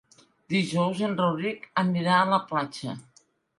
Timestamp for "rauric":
1.19-1.69